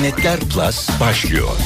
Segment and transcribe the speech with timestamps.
[0.00, 1.56] İnternetler Plus başlıyor.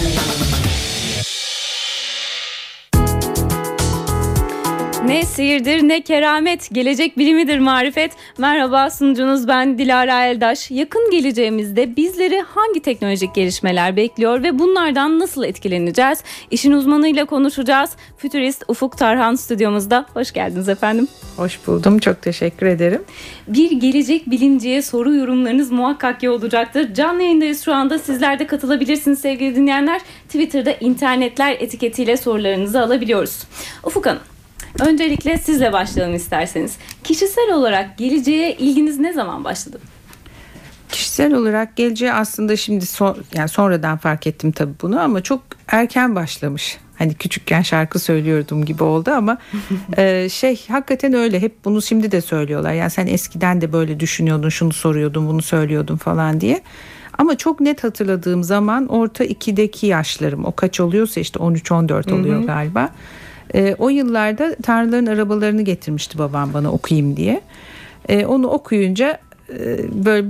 [5.07, 8.13] Ne sihirdir ne keramet, gelecek bilimidir marifet.
[8.39, 10.71] Merhaba sunucunuz ben Dilara Eldaş.
[10.71, 16.25] Yakın geleceğimizde bizleri hangi teknolojik gelişmeler bekliyor ve bunlardan nasıl etkileneceğiz?
[16.51, 17.91] İşin uzmanıyla konuşacağız.
[18.19, 20.07] Fütürist Ufuk Tarhan stüdyomuzda.
[20.15, 21.09] Hoş geldiniz efendim.
[21.37, 21.99] Hoş buldum.
[21.99, 23.03] Çok teşekkür ederim.
[23.49, 26.95] Bir gelecek bilimciye soru yorumlarınız muhakkak ki olacaktır.
[26.95, 27.99] Canlı yayındayız şu anda.
[27.99, 30.01] Sizler de katılabilirsiniz sevgili dinleyenler.
[30.27, 33.43] Twitter'da internetler etiketiyle sorularınızı alabiliyoruz.
[33.85, 34.34] Ufuk Hanım.
[34.81, 36.77] Öncelikle sizle başlayalım isterseniz.
[37.05, 39.79] Kişisel olarak geleceğe ilginiz ne zaman başladı?
[40.89, 46.15] Kişisel olarak geleceğe aslında şimdi son, yani sonradan fark ettim tabii bunu ama çok erken
[46.15, 46.79] başlamış.
[46.99, 49.39] Hani küçükken şarkı söylüyordum gibi oldu ama
[49.97, 52.73] e, şey hakikaten öyle hep bunu şimdi de söylüyorlar.
[52.73, 56.63] Yani sen eskiden de böyle düşünüyordun, şunu soruyordun, bunu söylüyordun falan diye.
[57.19, 62.91] Ama çok net hatırladığım zaman orta 2'deki yaşlarım o kaç oluyorsa işte 13-14 oluyor galiba.
[63.55, 67.41] E, o yıllarda Tanrıların arabalarını getirmişti babam bana okuyayım diye.
[68.09, 69.19] E, onu okuyunca
[69.51, 70.27] e, böyle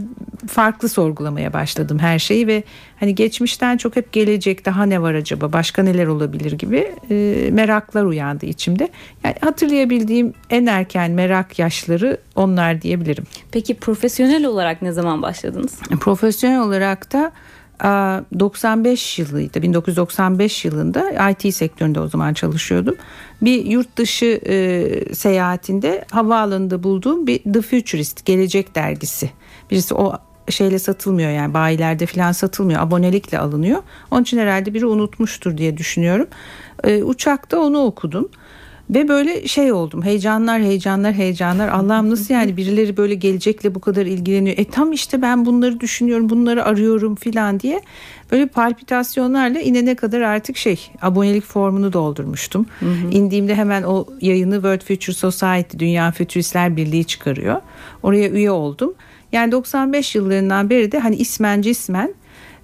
[0.48, 2.62] farklı sorgulamaya başladım her şeyi ve
[3.00, 8.04] hani geçmişten çok hep gelecek daha ne var acaba başka neler olabilir gibi e, meraklar
[8.04, 8.88] uyandı içimde.
[9.24, 13.24] Yani hatırlayabildiğim en erken merak yaşları onlar diyebilirim.
[13.52, 15.78] Peki profesyonel olarak ne zaman başladınız?
[16.00, 17.32] Profesyonel olarak da
[17.84, 22.96] 95 yılıydı 1995 yılında IT sektöründe o zaman çalışıyordum.
[23.42, 29.30] Bir yurt dışı e, seyahatinde havaalanında bulduğum bir The Futurist Gelecek dergisi.
[29.70, 30.18] Birisi o
[30.48, 33.82] şeyle satılmıyor yani bayilerde falan satılmıyor abonelikle alınıyor.
[34.10, 36.26] Onun için herhalde biri unutmuştur diye düşünüyorum.
[36.84, 38.28] E, uçakta onu okudum.
[38.90, 44.06] Ve böyle şey oldum heyecanlar heyecanlar heyecanlar Allah'ım nasıl yani birileri böyle gelecekle bu kadar
[44.06, 44.58] ilgileniyor.
[44.58, 47.80] E tam işte ben bunları düşünüyorum bunları arıyorum filan diye
[48.32, 52.66] böyle palpitasyonlarla inene kadar artık şey abonelik formunu doldurmuştum.
[52.80, 53.10] Hı hı.
[53.10, 57.60] İndiğimde hemen o yayını World Future Society Dünya Fütüristler Birliği çıkarıyor.
[58.02, 58.94] Oraya üye oldum.
[59.32, 62.14] Yani 95 yıllarından beri de hani ismen cismen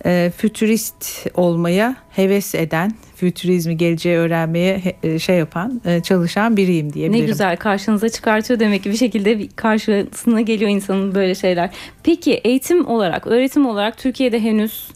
[0.06, 7.25] e, fütürist olmaya heves eden, fütürizmi geleceği öğrenmeye e, şey yapan, e, çalışan biriyim diyebilirim.
[7.25, 11.71] Ne güzel karşınıza çıkartıyor demek ki bir şekilde karşısına geliyor insanın böyle şeyler.
[12.03, 14.89] Peki eğitim olarak, öğretim olarak Türkiye'de henüz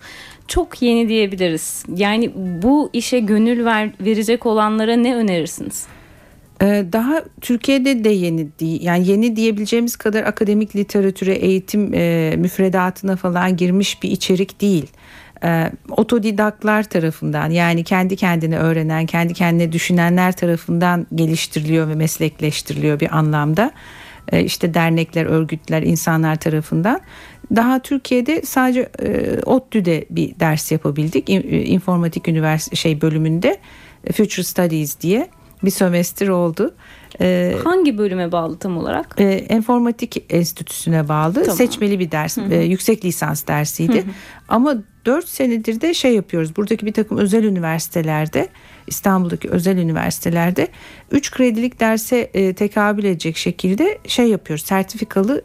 [0.49, 1.85] çok yeni diyebiliriz.
[1.97, 2.33] Yani
[2.63, 5.87] bu işe gönül ver, verecek olanlara ne önerirsiniz?
[6.65, 13.57] Ee, daha Türkiye'de de yeni yani yeni diyebileceğimiz kadar akademik literatüre eğitim e, müfredatına falan
[13.57, 14.87] girmiş bir içerik değil.
[15.45, 23.17] E, otodidaktlar tarafından yani kendi kendine öğrenen kendi kendine düşünenler tarafından geliştiriliyor ve meslekleştiriliyor bir
[23.17, 23.71] anlamda.
[24.33, 27.01] E, işte dernekler örgütler insanlar tarafından.
[27.57, 31.31] Daha Türkiye'de sadece e, ODTÜ'de bir ders yapabildik.
[31.69, 33.59] İnformatik üniversite şey bölümünde
[34.13, 35.29] Future Studies diye
[35.65, 36.75] bir sömestr oldu.
[37.21, 39.15] Ee, Hangi bölüme bağlı tam olarak?
[39.19, 41.35] E, Enformatik Enstitüsü'ne bağlı.
[41.35, 41.57] Tamam.
[41.57, 43.97] Seçmeli bir ders, E, yüksek lisans dersiydi.
[43.97, 44.11] Hı hı.
[44.49, 44.75] Ama
[45.07, 46.57] 4 senedir de şey yapıyoruz.
[46.57, 48.49] Buradaki bir takım özel üniversitelerde,
[48.87, 50.69] İstanbul'daki özel üniversitelerde
[51.11, 54.65] 3 kredilik derse e, tekabül edecek şekilde şey yapıyoruz.
[54.65, 55.43] Sertifikalı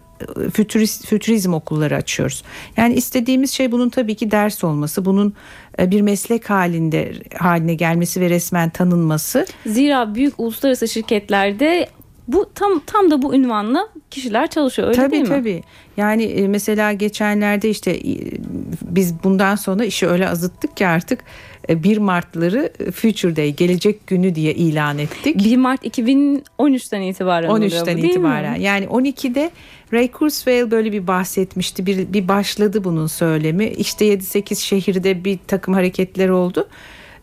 [0.53, 2.43] fütürist, fütürizm okulları açıyoruz.
[2.77, 5.33] Yani istediğimiz şey bunun tabii ki ders olması, bunun
[5.79, 9.45] e, bir meslek halinde haline gelmesi ve resmen tanınması.
[9.65, 11.89] Zira büyük uluslararası şirketlerde
[12.33, 15.29] bu tam tam da bu ünvanla kişiler çalışıyor öyle tabii, değil mi?
[15.29, 15.63] Tabii
[15.97, 18.17] Yani e, mesela geçenlerde işte e,
[18.81, 21.19] biz bundan sonra işi öyle azıttık ki artık
[21.69, 25.37] 1 Mart'ları Future Day gelecek günü diye ilan ettik.
[25.45, 28.59] 1 Mart 2013'ten itibaren 13'ten bu, itibaren.
[28.59, 28.63] Mi?
[28.63, 29.51] Yani 12'de
[29.93, 31.85] Ray Kurzweil böyle bir bahsetmişti.
[31.85, 33.67] Bir, bir başladı bunun söylemi.
[33.67, 36.67] İşte 7-8 şehirde bir takım hareketler oldu.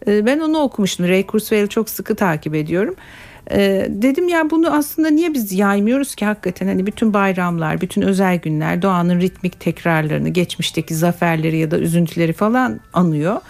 [0.07, 1.09] Ben onu okumuştum.
[1.09, 2.95] Ray Kurzweil'i çok sıkı takip ediyorum.
[3.51, 8.39] Ee, dedim ya bunu aslında niye biz yaymıyoruz ki hakikaten hani bütün bayramlar, bütün özel
[8.39, 13.41] günler doğanın ritmik tekrarlarını, geçmişteki zaferleri ya da üzüntüleri falan anıyor.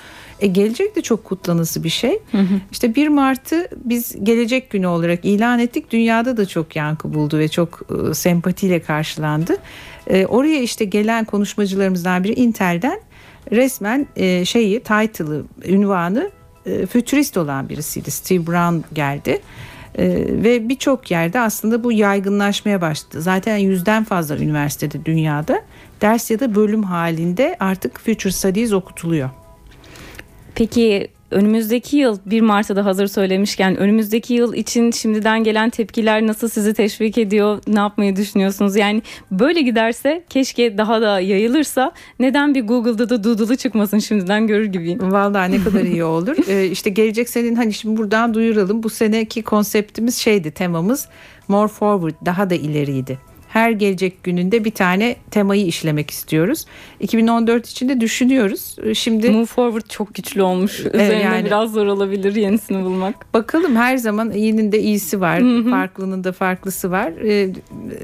[0.41, 2.19] E, gelecek de çok kutlanısı bir şey.
[2.33, 2.61] Hı hı.
[2.73, 5.91] İşte 1 Mart'ı biz gelecek günü olarak ilan ettik.
[5.91, 9.57] Dünyada da çok yankı buldu ve çok e, sempatiyle karşılandı.
[10.07, 13.01] E, oraya işte gelen konuşmacılarımızdan biri Intel'den
[13.53, 16.31] resmen e, şeyi, title'ı, ünvanı
[16.67, 18.11] e, fütürist olan birisiydi.
[18.11, 19.41] Steve Brown geldi.
[19.99, 23.23] Ee, ve birçok yerde aslında bu yaygınlaşmaya başladı.
[23.23, 25.63] Zaten yüzden fazla üniversitede dünyada
[26.01, 29.31] ders ya da bölüm halinde artık Future Studies okutuluyor.
[30.55, 36.49] Peki önümüzdeki yıl 1 Mart'ta da hazır söylemişken önümüzdeki yıl için şimdiden gelen tepkiler nasıl
[36.49, 37.59] sizi teşvik ediyor?
[37.67, 38.77] Ne yapmayı düşünüyorsunuz?
[38.77, 44.67] Yani böyle giderse keşke daha da yayılırsa neden bir Google'da da Doodle'ı çıkmasın şimdiden görür
[44.67, 45.13] gibiyim.
[45.13, 46.37] Vallahi ne kadar iyi olur.
[46.49, 48.83] ee, işte gelecek senin hani şimdi buradan duyuralım.
[48.83, 51.09] Bu seneki konseptimiz şeydi temamız
[51.49, 53.19] more forward daha da ileriydi
[53.57, 56.65] her gelecek gününde bir tane temayı işlemek istiyoruz.
[57.01, 58.77] 2014 için de düşünüyoruz.
[58.95, 60.81] Şimdi Move Forward çok güçlü olmuş.
[60.81, 63.35] Üzerinde yani, biraz zor olabilir yenisini bulmak.
[63.35, 65.41] Bakalım her zaman iyinin de iyisi var.
[65.41, 65.71] Hı-hı.
[65.71, 67.13] Farklının da farklısı var.
[67.25, 67.49] Ee,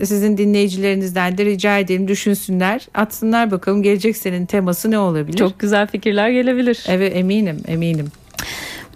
[0.04, 2.88] sizin dinleyicilerinizden de rica edelim düşünsünler.
[2.94, 5.38] Atsınlar bakalım gelecek senin teması ne olabilir?
[5.38, 6.84] Çok güzel fikirler gelebilir.
[6.88, 8.06] Evet eminim eminim.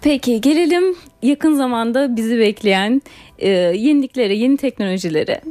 [0.01, 3.01] Peki gelelim yakın zamanda bizi bekleyen
[3.39, 5.41] e, yeniliklere, yeni teknolojilere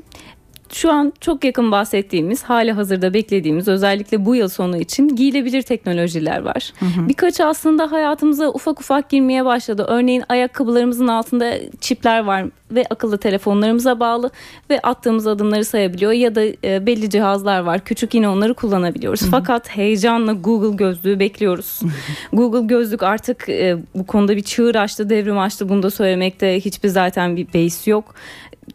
[0.72, 6.42] şu an çok yakın bahsettiğimiz hali hazırda beklediğimiz özellikle bu yıl sonu için giyilebilir teknolojiler
[6.42, 6.72] var.
[6.78, 7.08] Hı hı.
[7.08, 9.86] Birkaçı aslında hayatımıza ufak ufak girmeye başladı.
[9.88, 14.30] Örneğin ayakkabılarımızın altında çipler var ve akıllı telefonlarımıza bağlı
[14.70, 17.80] ve attığımız adımları sayabiliyor ya da e, belli cihazlar var.
[17.84, 19.22] Küçük yine onları kullanabiliyoruz.
[19.22, 19.30] Hı hı.
[19.30, 21.80] Fakat heyecanla Google gözlüğü bekliyoruz.
[21.82, 21.90] Hı hı.
[22.32, 25.68] Google gözlük artık e, bu konuda bir çığır açtı, devrim açtı.
[25.68, 28.14] Bunu da söylemekte hiçbir zaten bir beis yok.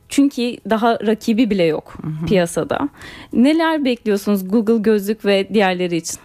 [0.10, 2.26] Çünkü daha rakibi bile yok hı hı.
[2.26, 2.90] piyasada.
[3.34, 6.20] Neler bekliyorsunuz Google gözlük ve diğerleri için?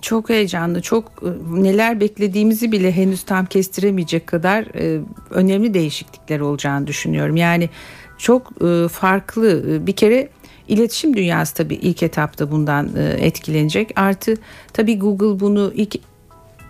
[0.00, 5.00] Çok heyecanlı, çok e, neler beklediğimizi bile henüz tam kestiremeyecek kadar e,
[5.30, 7.36] önemli değişiklikler olacağını düşünüyorum.
[7.36, 7.70] Yani
[8.18, 10.28] çok e, farklı bir kere
[10.68, 13.92] iletişim dünyası tabii ilk etapta bundan etkilenecek.
[13.96, 14.34] Artı
[14.72, 15.96] tabii Google bunu ilk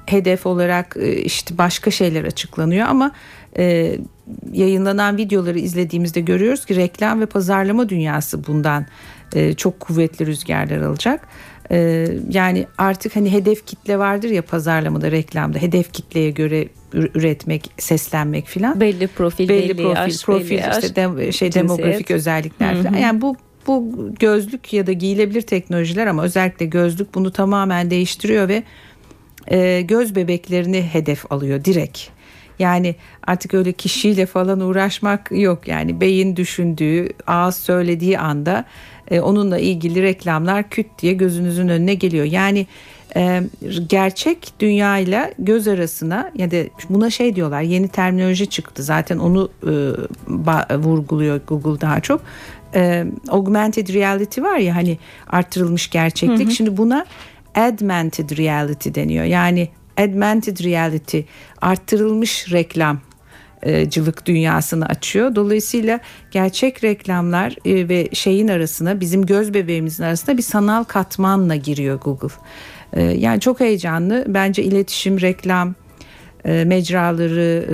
[0.06, 3.12] hedef olarak işte başka şeyler açıklanıyor ama
[3.58, 3.96] e,
[4.52, 8.86] yayınlanan videoları izlediğimizde görüyoruz ki reklam ve pazarlama dünyası bundan
[9.34, 11.28] e, çok kuvvetli rüzgarlar alacak.
[11.70, 18.46] E, yani artık hani hedef kitle vardır ya pazarlamada reklamda hedef kitleye göre üretmek, seslenmek
[18.46, 18.80] filan.
[18.80, 22.96] Belli profil, belli, belli profil, yaş, profil belli yaş, işte de, şey demografik özellikler falan.
[22.96, 28.62] Yani bu bu gözlük ya da giyilebilir teknolojiler ama özellikle gözlük bunu tamamen değiştiriyor ve
[29.48, 32.00] e, göz bebeklerini hedef alıyor direkt.
[32.58, 32.94] Yani
[33.26, 35.68] artık öyle kişiyle falan uğraşmak yok.
[35.68, 38.64] Yani beyin düşündüğü, ağız söylediği anda
[39.10, 42.24] e, onunla ilgili reklamlar küt diye gözünüzün önüne geliyor.
[42.24, 42.66] Yani
[43.16, 43.42] e,
[43.86, 46.56] gerçek dünyayla göz arasına ya da
[46.88, 48.82] buna şey diyorlar yeni terminoloji çıktı.
[48.82, 49.72] Zaten onu e,
[50.28, 52.20] ba, vurguluyor Google daha çok.
[52.74, 56.46] E, augmented reality var ya hani arttırılmış gerçeklik.
[56.46, 56.50] Hı hı.
[56.50, 57.06] Şimdi buna
[57.54, 59.24] augmented reality deniyor.
[59.24, 61.20] Yani augmented reality
[61.60, 63.00] arttırılmış reklam
[63.62, 65.34] e, cılık dünyasını açıyor.
[65.34, 66.00] Dolayısıyla
[66.30, 72.34] gerçek reklamlar e, ve şeyin arasına bizim göz bebeğimizin arasında bir sanal katmanla giriyor Google.
[72.92, 74.24] E, yani çok heyecanlı.
[74.28, 75.74] Bence iletişim, reklam,
[76.44, 77.64] mecraları,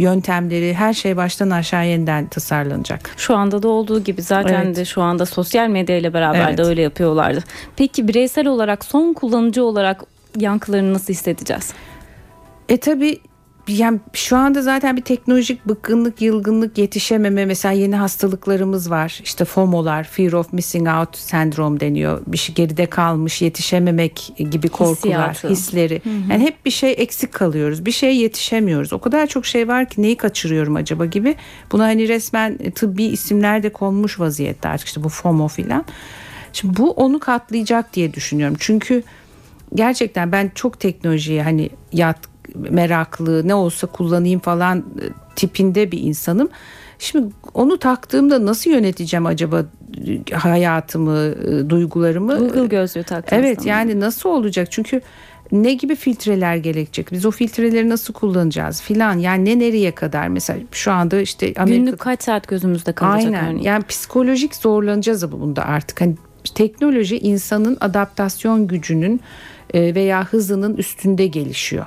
[0.00, 3.10] yöntemleri her şey baştan aşağı yeniden tasarlanacak.
[3.16, 4.76] Şu anda da olduğu gibi zaten evet.
[4.76, 6.58] de şu anda sosyal medya ile beraber evet.
[6.58, 7.40] de öyle yapıyorlardı.
[7.76, 10.04] Peki bireysel olarak son kullanıcı olarak
[10.38, 11.72] yankılarını nasıl hissedeceğiz?
[12.68, 13.20] E tabi
[13.68, 19.20] yani şu anda zaten bir teknolojik bıkkınlık, yılgınlık, yetişememe mesela yeni hastalıklarımız var.
[19.24, 22.20] İşte FOMO'lar, Fear of Missing Out sendrom deniyor.
[22.26, 25.48] Bir şey geride kalmış, yetişememek gibi korkular, Hissiyatı.
[25.48, 26.00] hisleri.
[26.04, 26.32] Hı hı.
[26.32, 27.86] Yani hep bir şey eksik kalıyoruz.
[27.86, 28.92] Bir şeye yetişemiyoruz.
[28.92, 31.34] O kadar çok şey var ki neyi kaçırıyorum acaba gibi.
[31.72, 35.84] Buna hani resmen tıbbi isimler de konmuş vaziyette artık işte bu FOMO filan.
[36.52, 38.56] Şimdi bu onu katlayacak diye düşünüyorum.
[38.60, 39.02] Çünkü
[39.74, 42.18] gerçekten ben çok teknolojiye hani yat
[42.54, 45.04] meraklı ne olsa kullanayım falan e,
[45.36, 46.48] tipinde bir insanım.
[46.98, 49.64] Şimdi onu taktığımda nasıl yöneteceğim acaba
[50.30, 52.38] e, hayatımı, e, duygularımı?
[52.38, 53.38] Google gözlüğü taktım.
[53.38, 54.68] Evet yani nasıl olacak?
[54.70, 55.00] Çünkü
[55.52, 57.12] ne gibi filtreler gerekecek?
[57.12, 59.18] Biz o filtreleri nasıl kullanacağız filan?
[59.18, 60.28] Yani ne nereye kadar?
[60.28, 61.64] Mesela şu anda işte Amerika...
[61.64, 63.44] Günlük kaç saat gözümüzde kalacak Aynen.
[63.44, 63.64] Örneğin?
[63.64, 66.00] Yani psikolojik zorlanacağız bunda artık.
[66.00, 66.14] Hani
[66.54, 69.20] teknoloji insanın adaptasyon gücünün
[69.74, 71.86] veya hızının üstünde gelişiyor.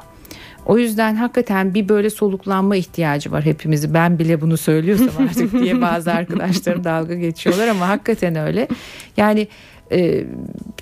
[0.65, 3.93] O yüzden hakikaten bir böyle soluklanma ihtiyacı var hepimizi.
[3.93, 8.67] Ben bile bunu söylüyorsam artık diye bazı arkadaşlarım dalga geçiyorlar ama hakikaten öyle.
[9.17, 9.47] Yani
[9.91, 10.23] e,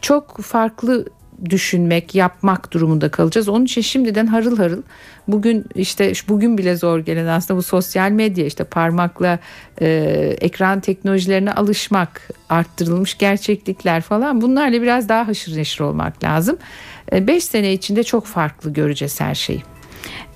[0.02, 1.06] çok farklı
[1.50, 3.50] düşünmek, yapmak durumunda kalacağız.
[3.50, 4.82] Onun için şimdiden harıl harıl
[5.28, 9.40] bugün işte bugün bile zor gelen aslında bu sosyal medya işte parmakla
[9.82, 9.88] e,
[10.42, 16.58] ekran teknolojilerine alışmak, arttırılmış gerçeklikler falan bunlarla biraz daha haşır neşir olmak lazım.
[17.12, 19.62] 5 e, sene içinde çok farklı göreceğiz her şeyi.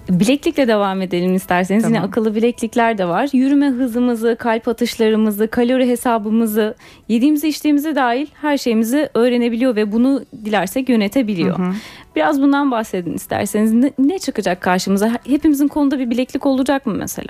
[0.09, 1.83] Bileklikle devam edelim isterseniz.
[1.83, 1.95] Tamam.
[1.95, 3.29] Yine akıllı bileklikler de var.
[3.33, 6.75] Yürüme hızımızı, kalp atışlarımızı, kalori hesabımızı,
[7.07, 11.59] yediğimizi içtiğimizi dahil her şeyimizi öğrenebiliyor ve bunu dilersek yönetebiliyor.
[11.59, 11.73] Hı hı.
[12.15, 13.73] Biraz bundan bahsedin isterseniz.
[13.73, 15.11] Ne, ne çıkacak karşımıza?
[15.27, 17.29] Hepimizin konuda bir bileklik olacak mı mesela?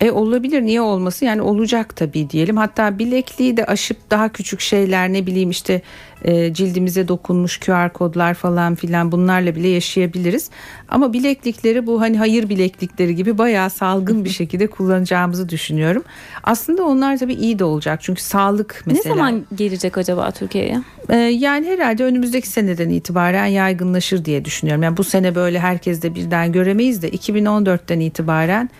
[0.00, 5.12] E olabilir niye olması yani olacak tabii diyelim hatta bilekliği de aşıp daha küçük şeyler
[5.12, 5.82] ne bileyim işte
[6.24, 10.50] e, cildimize dokunmuş QR kodlar falan filan bunlarla bile yaşayabiliriz.
[10.88, 16.04] Ama bileklikleri bu hani hayır bileklikleri gibi bayağı salgın bir şekilde kullanacağımızı düşünüyorum.
[16.44, 19.14] Aslında onlar tabii iyi de olacak çünkü sağlık mesela.
[19.14, 20.82] Ne zaman gelecek acaba Türkiye'ye?
[21.08, 24.82] E, yani herhalde önümüzdeki seneden itibaren yaygınlaşır diye düşünüyorum.
[24.82, 28.70] Yani bu sene böyle herkes de birden göremeyiz de 2014'ten itibaren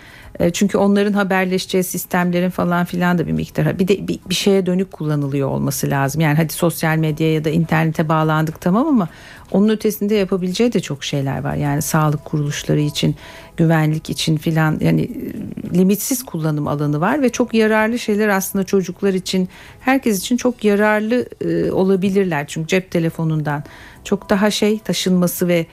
[0.52, 4.92] çünkü onların haberleşeceği sistemlerin falan filan da bir miktar bir de bir, bir şeye dönük
[4.92, 6.20] kullanılıyor olması lazım.
[6.20, 9.08] Yani hadi sosyal medya ya da internete bağlandık tamam ama
[9.50, 11.54] onun ötesinde yapabileceği de çok şeyler var.
[11.54, 13.16] Yani sağlık kuruluşları için,
[13.56, 19.14] güvenlik için filan yani e, limitsiz kullanım alanı var ve çok yararlı şeyler aslında çocuklar
[19.14, 19.48] için,
[19.80, 22.46] herkes için çok yararlı e, olabilirler.
[22.46, 23.64] Çünkü cep telefonundan
[24.04, 25.66] çok daha şey taşınması ve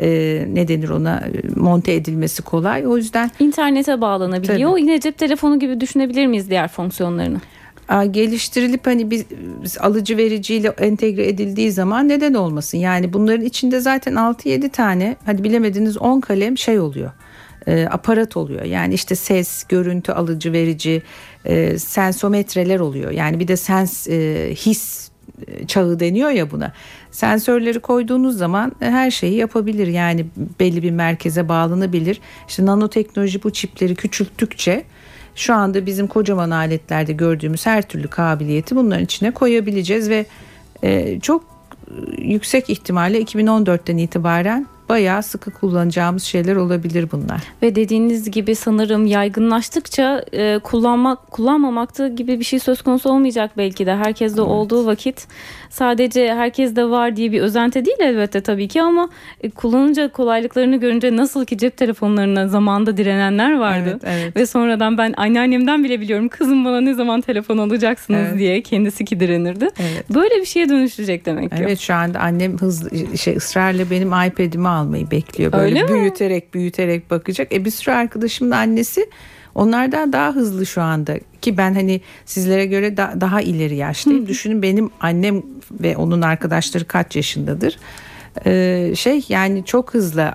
[0.00, 0.08] e,
[0.52, 1.22] ne denir ona
[1.56, 2.86] monte edilmesi kolay.
[2.86, 4.70] O yüzden internete bağlanabiliyor.
[4.70, 4.80] Tabii.
[4.80, 7.40] Yine cep telefonu gibi düşünebilir miyiz diğer fonksiyonlarını?
[8.10, 9.24] geliştirilip hani biz,
[9.62, 12.78] biz alıcı vericiyle entegre edildiği zaman neden olmasın?
[12.78, 17.10] Yani bunların içinde zaten 6-7 tane hadi bilemediniz 10 kalem şey oluyor.
[17.66, 18.64] E, aparat oluyor.
[18.64, 21.02] Yani işte ses, görüntü alıcı verici,
[21.44, 23.10] e, sensometreler oluyor.
[23.10, 25.11] Yani bir de sens e, his
[25.66, 26.72] çağı deniyor ya buna.
[27.10, 29.86] Sensörleri koyduğunuz zaman her şeyi yapabilir.
[29.86, 30.26] Yani
[30.60, 32.20] belli bir merkeze bağlanabilir.
[32.48, 34.84] İşte nanoteknoloji bu çipleri küçülttükçe
[35.34, 40.26] şu anda bizim kocaman aletlerde gördüğümüz her türlü kabiliyeti bunların içine koyabileceğiz ve
[40.82, 41.44] e, çok
[42.18, 47.40] yüksek ihtimalle 2014'ten itibaren bayağı sıkı kullanacağımız şeyler olabilir bunlar.
[47.62, 53.86] Ve dediğiniz gibi sanırım yaygınlaştıkça e, kullanmak kullanmamakta gibi bir şey söz konusu olmayacak belki
[53.86, 53.96] de.
[53.96, 54.50] Herkeste evet.
[54.50, 55.26] olduğu vakit
[55.70, 59.08] sadece herkeste var diye bir özenti değil elbette tabii ki ama
[59.40, 63.98] e, kullanınca kolaylıklarını görünce nasıl ki cep telefonlarına zamanda direnenler vardı.
[64.04, 64.36] Evet, evet.
[64.36, 68.38] Ve sonradan ben anneannemden bile biliyorum kızım bana ne zaman telefon alacaksınız evet.
[68.38, 69.68] diye kendisi ki direnirdi.
[69.78, 70.10] Evet.
[70.14, 71.56] Böyle bir şeye dönüşecek demek ki.
[71.60, 75.52] Evet şu anda annem hızlı şey ısrarla benim iPad'imi almayı bekliyor.
[75.52, 76.52] Böyle Öyle büyüterek mi?
[76.52, 77.52] büyüterek bakacak.
[77.54, 79.10] E bir sürü arkadaşımın annesi
[79.54, 84.26] onlardan daha hızlı şu anda ki ben hani sizlere göre da, daha ileri yaştayım.
[84.28, 87.78] Düşünün benim annem ve onun arkadaşları kaç yaşındadır.
[88.46, 90.32] Ee, şey yani çok hızlı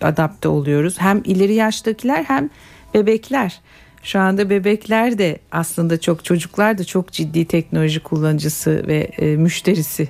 [0.00, 0.94] adapte oluyoruz.
[0.98, 2.50] Hem ileri yaştakiler hem
[2.94, 3.60] bebekler.
[4.02, 10.08] Şu anda bebekler de aslında çok çocuklar da çok ciddi teknoloji kullanıcısı ve e, müşterisi.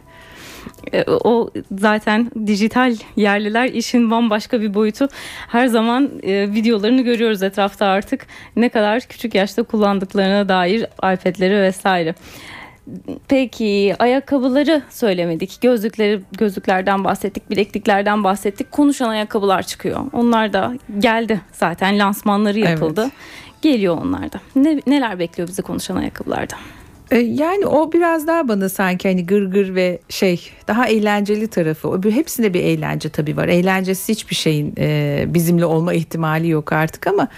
[0.93, 5.09] E, o zaten dijital yerliler işin bambaşka bir boyutu.
[5.49, 12.15] Her zaman e, videolarını görüyoruz etrafta artık ne kadar küçük yaşta kullandıklarına dair iPad'leri vesaire.
[13.29, 15.59] Peki ayakkabıları söylemedik.
[15.61, 18.73] Gözlükleri gözlüklerden bahsettik, bilekliklerden bahsettik.
[18.73, 20.01] Konuşan ayakkabılar çıkıyor.
[20.13, 23.01] Onlar da geldi zaten lansmanları yapıldı.
[23.03, 23.13] Evet.
[23.63, 24.41] Geliyor onlar da.
[24.57, 26.55] Ne, neler bekliyor bizi konuşan ayakkabılarda?
[27.15, 31.89] E, yani o biraz daha bana sanki hani gırgır ve şey daha eğlenceli tarafı.
[31.89, 33.49] O hepsinde bir eğlence tabii var.
[33.49, 37.29] Eğlencesi hiçbir şeyin e, bizimle olma ihtimali yok artık ama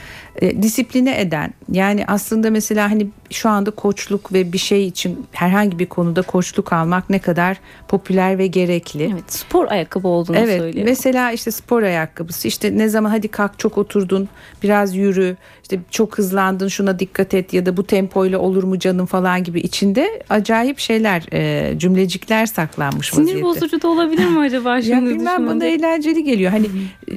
[0.43, 5.79] e, disipline eden yani aslında mesela hani şu anda koçluk ve bir şey için herhangi
[5.79, 7.57] bir konuda koçluk almak ne kadar
[7.89, 9.11] popüler ve gerekli.
[9.13, 10.85] Evet spor ayakkabı olduğunu evet, söylüyor.
[10.85, 14.29] Mesela işte spor ayakkabısı işte ne zaman hadi kalk çok oturdun
[14.63, 19.07] biraz yürü işte çok hızlandın şuna dikkat et ya da bu tempoyla olur mu canım
[19.07, 23.41] falan gibi içinde acayip şeyler e, cümlecikler saklanmış Sinir vaziyette.
[23.41, 26.51] Sinir bozucu da olabilir mi acaba şimdi ya bilmem bana eğlenceli geliyor.
[26.51, 26.67] Hani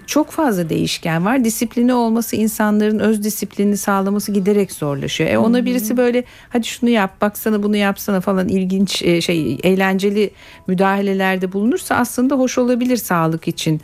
[0.08, 1.44] çok fazla değişken var.
[1.44, 5.30] Disiplini olması insanların öz disiplini sağlaması giderek zorlaşıyor.
[5.30, 10.32] E ona birisi böyle hadi şunu yap baksana bunu yapsana falan ilginç e, şey eğlenceli
[10.68, 13.82] müdahalelerde bulunursa aslında hoş olabilir sağlık için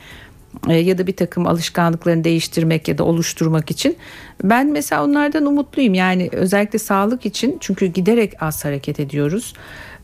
[0.70, 3.98] e, ya da bir takım alışkanlıklarını değiştirmek ya da oluşturmak için.
[4.44, 5.94] Ben mesela onlardan umutluyum.
[5.94, 9.54] Yani özellikle sağlık için çünkü giderek az hareket ediyoruz.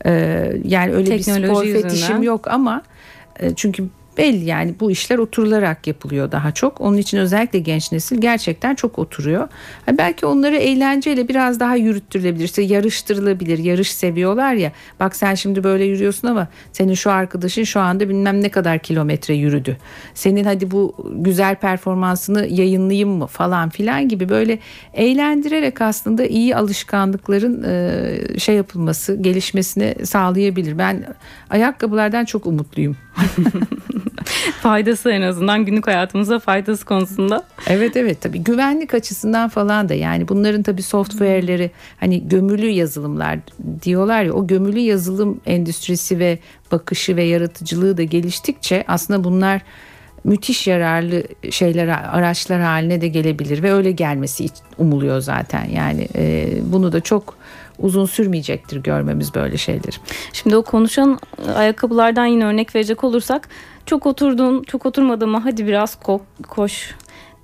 [0.06, 0.10] E,
[0.64, 1.82] yani öyle Teknoloji bir spor yüzünden.
[1.82, 2.82] fetişim yok ama
[3.56, 3.84] çünkü
[4.18, 6.80] belli yani bu işler oturularak yapılıyor daha çok.
[6.80, 9.48] Onun için özellikle genç nesil gerçekten çok oturuyor.
[9.92, 12.44] belki onları eğlenceyle biraz daha yürüttürülebilir.
[12.44, 13.58] İşte yarıştırılabilir.
[13.58, 14.72] Yarış seviyorlar ya.
[15.00, 19.34] Bak sen şimdi böyle yürüyorsun ama senin şu arkadaşın şu anda bilmem ne kadar kilometre
[19.34, 19.76] yürüdü.
[20.14, 24.58] Senin hadi bu güzel performansını yayınlayayım mı falan filan gibi böyle
[24.94, 27.62] eğlendirerek aslında iyi alışkanlıkların
[28.38, 30.78] şey yapılması, gelişmesini sağlayabilir.
[30.78, 31.04] Ben
[31.50, 32.96] ayakkabılardan çok umutluyum.
[34.62, 37.44] faydası en azından günlük hayatımıza faydası konusunda.
[37.66, 43.38] Evet evet tabii güvenlik açısından falan da yani bunların tabii software'leri hani gömülü yazılımlar
[43.82, 46.38] diyorlar ya o gömülü yazılım endüstrisi ve
[46.72, 49.62] bakışı ve yaratıcılığı da geliştikçe aslında bunlar
[50.24, 54.46] müthiş yararlı şeyler araçlar haline de gelebilir ve öyle gelmesi
[54.78, 57.34] umuluyor zaten yani e, bunu da çok
[57.82, 59.96] uzun sürmeyecektir görmemiz böyle şeyleri.
[60.32, 61.18] Şimdi o konuşan
[61.54, 63.48] ayakkabılardan yine örnek verecek olursak
[63.86, 66.94] çok oturdun çok oturmadın mı hadi biraz ko- koş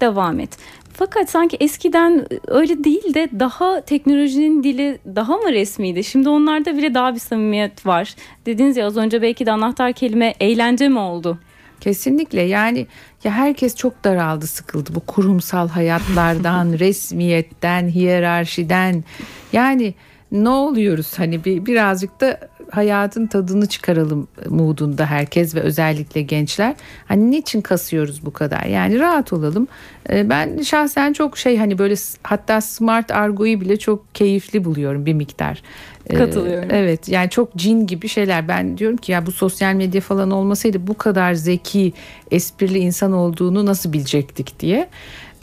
[0.01, 0.59] devam et.
[0.93, 6.05] Fakat sanki eskiden öyle değil de daha teknolojinin dili daha mı resmiydi?
[6.05, 8.15] Şimdi onlarda bile daha bir samimiyet var.
[8.47, 11.39] Dediniz ya az önce belki de anahtar kelime eğlence mi oldu?
[11.81, 12.87] Kesinlikle yani
[13.25, 19.05] ya herkes çok daraldı sıkıldı bu kurumsal hayatlardan resmiyetten hiyerarşiden
[19.53, 19.95] yani
[20.33, 26.75] ne oluyoruz hani bir birazcık da hayatın tadını çıkaralım moodunda herkes ve özellikle gençler.
[27.07, 28.63] Hani niçin kasıyoruz bu kadar?
[28.63, 29.69] Yani rahat olalım.
[30.11, 35.15] Ee, ben şahsen çok şey hani böyle hatta smart argoyu bile çok keyifli buluyorum bir
[35.15, 35.63] miktar.
[36.07, 36.69] Ee, Katılıyorum.
[36.73, 38.49] Evet yani çok cin gibi şeyler.
[38.49, 41.93] Ben diyorum ki ya bu sosyal medya falan olmasaydı bu kadar zeki,
[42.31, 44.89] esprili insan olduğunu nasıl bilecektik diye.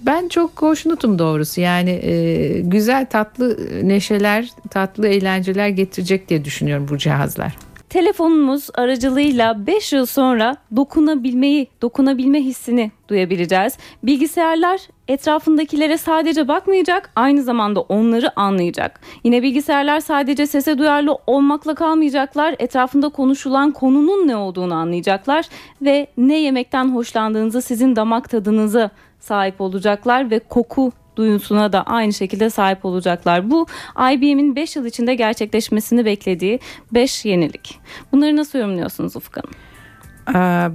[0.06, 6.98] Ben çok hoşnutum doğrusu yani e, güzel tatlı neşeler tatlı eğlenceler getirecek diye düşünüyorum bu
[6.98, 7.56] cihazlar.
[7.96, 13.78] Telefonumuz aracılığıyla 5 yıl sonra dokunabilmeyi, dokunabilme hissini duyabileceğiz.
[14.04, 19.00] Bilgisayarlar etrafındakilere sadece bakmayacak, aynı zamanda onları anlayacak.
[19.24, 25.46] Yine bilgisayarlar sadece sese duyarlı olmakla kalmayacaklar, etrafında konuşulan konunun ne olduğunu anlayacaklar
[25.82, 32.50] ve ne yemekten hoşlandığınızı, sizin damak tadınızı sahip olacaklar ve koku duyusuna da aynı şekilde
[32.50, 33.52] sahip olacaklar.
[33.52, 33.68] Bu
[34.12, 36.60] IBM'in 5 yıl içinde gerçekleşmesini beklediği
[36.92, 37.80] 5 yenilik.
[38.12, 39.52] Bunları nasıl yorumluyorsunuz Ufuk Hanım?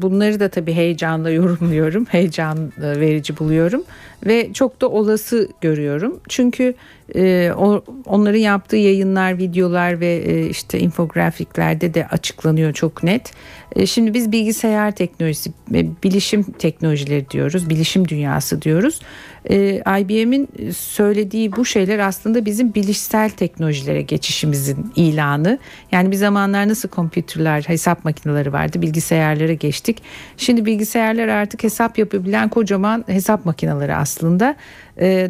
[0.02, 2.04] Bunları da tabii heyecanla yorumluyorum.
[2.04, 3.82] Heyecan verici buluyorum
[4.26, 6.20] ve çok da olası görüyorum.
[6.28, 6.74] Çünkü
[7.16, 7.52] e,
[8.06, 13.32] onların yaptığı yayınlar, videolar ve e, işte infografiklerde de açıklanıyor çok net.
[13.76, 15.52] E, şimdi biz bilgisayar teknolojisi,
[16.04, 19.00] bilişim teknolojileri diyoruz, bilişim dünyası diyoruz.
[20.00, 25.58] IBM'in söylediği bu şeyler aslında bizim bilişsel teknolojilere geçişimizin ilanı.
[25.92, 30.02] Yani bir zamanlar nasıl kompütürler, hesap makineleri vardı, bilgisayarlara geçtik.
[30.36, 34.09] Şimdi bilgisayarlar artık hesap yapabilen kocaman hesap makineleri aslında.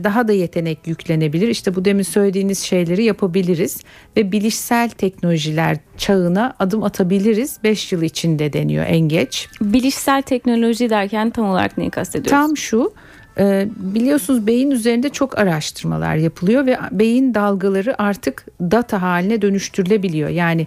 [0.04, 1.48] Daha da yetenek yüklenebilir.
[1.48, 3.80] İşte bu demin söylediğiniz şeyleri yapabiliriz
[4.16, 7.58] ve bilişsel teknolojiler çağına adım atabiliriz.
[7.64, 9.48] 5 yıl içinde deniyor en geç.
[9.60, 12.30] Bilişsel teknoloji derken tam olarak neyi kastediyoruz?
[12.30, 12.92] Tam şu
[13.38, 20.28] ee, biliyorsunuz beyin üzerinde çok araştırmalar yapılıyor ve beyin dalgaları artık data haline dönüştürülebiliyor.
[20.28, 20.66] Yani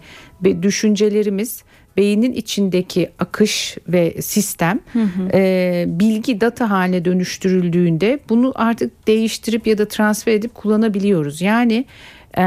[0.62, 1.64] düşüncelerimiz
[1.98, 5.30] beynin içindeki akış ve sistem hı hı.
[5.34, 11.42] E, bilgi data haline dönüştürüldüğünde bunu artık değiştirip ya da transfer edip kullanabiliyoruz.
[11.42, 11.86] Yani
[12.38, 12.42] e,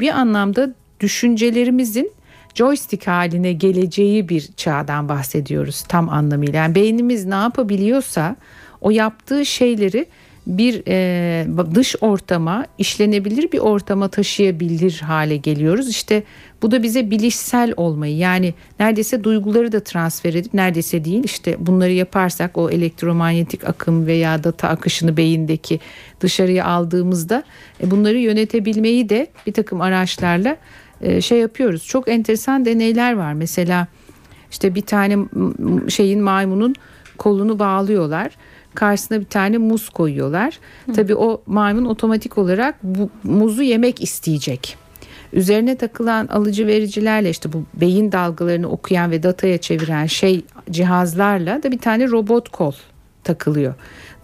[0.00, 2.12] bir anlamda düşüncelerimizin
[2.54, 6.58] joystick haline geleceği bir çağdan bahsediyoruz tam anlamıyla.
[6.58, 8.36] Yani beynimiz ne yapabiliyorsa
[8.80, 10.06] o yaptığı şeyleri
[10.48, 15.88] bir e, dış ortama işlenebilir bir ortama taşıyabilir hale geliyoruz.
[15.88, 16.22] İşte
[16.62, 21.92] bu da bize bilişsel olmayı yani neredeyse duyguları da transfer edip neredeyse değil işte bunları
[21.92, 25.80] yaparsak o elektromanyetik akım veya data akışını beyindeki
[26.20, 27.42] dışarıya aldığımızda
[27.82, 30.56] e, bunları yönetebilmeyi de bir takım araçlarla
[31.00, 31.86] e, şey yapıyoruz.
[31.86, 33.86] Çok enteresan deneyler var mesela
[34.50, 35.16] işte bir tane
[35.88, 36.74] şeyin maymunun
[37.18, 38.32] kolunu bağlıyorlar
[38.74, 40.58] karşısına bir tane muz koyuyorlar.
[40.86, 40.92] Hı.
[40.92, 44.76] Tabii o maymun otomatik olarak bu muzu yemek isteyecek.
[45.32, 51.72] Üzerine takılan alıcı vericilerle işte bu beyin dalgalarını okuyan ve dataya çeviren şey cihazlarla da
[51.72, 52.72] bir tane robot kol
[53.24, 53.74] takılıyor.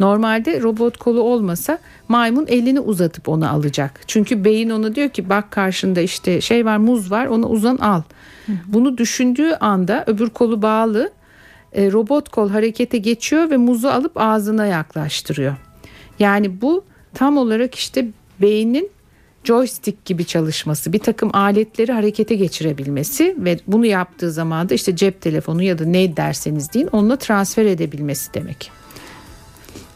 [0.01, 1.79] Normalde robot kolu olmasa
[2.09, 4.01] maymun elini uzatıp onu alacak.
[4.07, 8.03] Çünkü beyin ona diyor ki bak karşında işte şey var muz var onu uzan al.
[8.67, 11.11] Bunu düşündüğü anda öbür kolu bağlı
[11.77, 15.55] robot kol harekete geçiyor ve muzu alıp ağzına yaklaştırıyor.
[16.19, 16.85] Yani bu
[17.15, 18.07] tam olarak işte
[18.41, 18.91] beynin
[19.45, 25.21] joystick gibi çalışması, bir takım aletleri harekete geçirebilmesi ve bunu yaptığı zaman da işte cep
[25.21, 28.71] telefonu ya da ne derseniz deyin onunla transfer edebilmesi demek.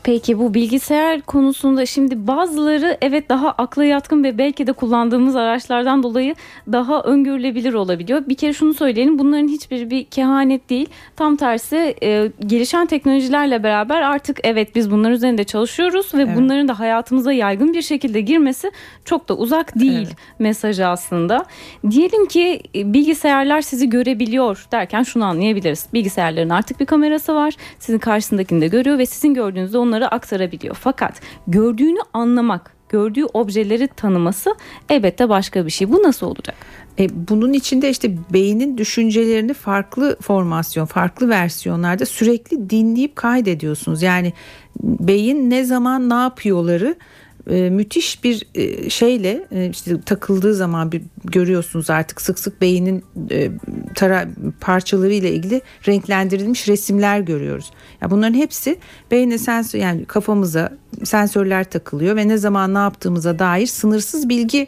[0.02, 6.02] Peki bu bilgisayar konusunda şimdi bazıları evet daha akla yatkın ve belki de kullandığımız araçlardan
[6.02, 6.34] dolayı
[6.72, 8.22] daha öngörülebilir olabiliyor.
[8.28, 10.88] Bir kere şunu söyleyelim bunların hiçbiri bir kehanet değil.
[11.16, 16.37] Tam tersi e, gelişen teknolojilerle beraber artık evet biz bunların üzerinde çalışıyoruz ve Evet.
[16.37, 18.70] bunların da hayatımıza yaygın bir şekilde girmesi
[19.04, 20.16] çok da uzak değil Evet.
[20.38, 21.44] mesajı aslında.
[21.90, 25.87] Diyelim ki e, bilgisayarlar sizi görebiliyor derken şunu anlayabiliriz.
[25.92, 27.54] Bilgisayarların artık bir kamerası var.
[27.78, 30.74] Sizin karşısındakini de görüyor ve sizin gördüğünüzde onları aktarabiliyor.
[30.80, 34.54] Fakat gördüğünü anlamak, gördüğü objeleri tanıması
[34.88, 35.92] elbette başka bir şey.
[35.92, 36.56] Bu nasıl olacak?
[36.98, 44.02] E, bunun içinde işte beynin düşüncelerini farklı formasyon, farklı versiyonlarda sürekli dinleyip kaydediyorsunuz.
[44.02, 44.32] Yani
[44.82, 46.96] beyin ne zaman ne yapıyorları
[47.48, 53.04] e, müthiş bir e, şeyle e, işte takıldığı zaman bir görüyorsunuz artık sık sık beynin
[53.30, 53.50] e,
[53.94, 54.28] tara
[54.61, 57.70] parçaları ile ilgili renklendirilmiş resimler görüyoruz.
[58.02, 58.78] Ya bunların hepsi
[59.11, 60.72] beyne sensör yani kafamıza
[61.04, 64.66] sensörler takılıyor ve ne zaman ne yaptığımıza dair sınırsız bilgi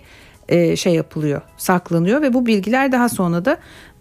[0.48, 3.58] e, şey yapılıyor, saklanıyor ve bu bilgiler daha sonra da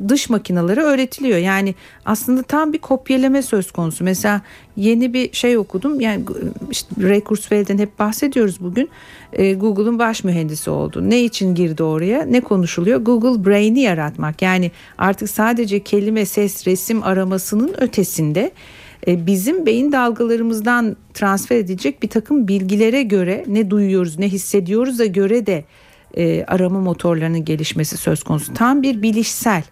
[0.07, 1.37] dış makinalara öğretiliyor.
[1.37, 4.03] Yani aslında tam bir kopyalama söz konusu.
[4.03, 4.41] Mesela
[4.75, 5.99] yeni bir şey okudum.
[5.99, 6.23] Yani
[6.71, 8.89] işte Ray Kurzweil'den hep bahsediyoruz bugün.
[9.33, 11.09] E, Google'un baş mühendisi oldu.
[11.09, 12.25] Ne için girdi oraya?
[12.25, 12.99] Ne konuşuluyor?
[12.99, 14.41] Google Brain'i yaratmak.
[14.41, 18.51] Yani artık sadece kelime, ses, resim aramasının ötesinde
[19.07, 25.45] e, bizim beyin dalgalarımızdan transfer edilecek bir takım bilgilere göre ne duyuyoruz, ne hissediyoruz'a göre
[25.45, 25.63] de
[26.17, 28.53] e, arama motorlarının gelişmesi söz konusu.
[28.53, 29.63] Tam bir bilişsel,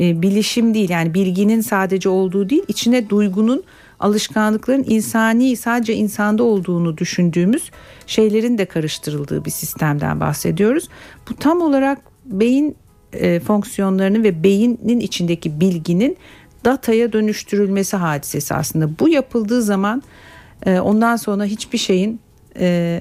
[0.00, 3.62] e, bilişim değil yani bilginin sadece olduğu değil, içine duygunun,
[4.00, 7.70] alışkanlıkların insani sadece insanda olduğunu düşündüğümüz
[8.06, 10.88] şeylerin de karıştırıldığı bir sistemden bahsediyoruz.
[11.30, 12.76] Bu tam olarak beyin
[13.12, 16.16] e, fonksiyonlarının ve beynin içindeki bilginin
[16.64, 18.98] dataya dönüştürülmesi hadisesi aslında.
[18.98, 20.02] Bu yapıldığı zaman
[20.66, 22.20] e, ondan sonra hiçbir şeyin
[22.60, 23.00] e,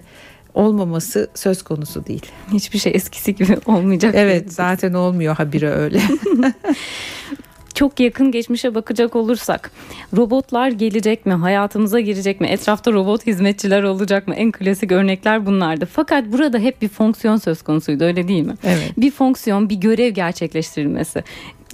[0.57, 2.25] olmaması söz konusu değil.
[2.53, 4.15] Hiçbir şey eskisi gibi olmayacak.
[4.17, 6.01] Evet zaten olmuyor habire öyle.
[7.77, 9.71] Çok yakın geçmişe bakacak olursak
[10.15, 11.33] robotlar gelecek mi?
[11.33, 12.47] Hayatımıza girecek mi?
[12.47, 14.35] Etrafta robot hizmetçiler olacak mı?
[14.35, 15.85] En klasik örnekler bunlardı.
[15.85, 18.53] Fakat burada hep bir fonksiyon söz konusuydu öyle değil mi?
[18.63, 18.93] Evet.
[18.97, 21.23] Bir fonksiyon, bir görev gerçekleştirilmesi.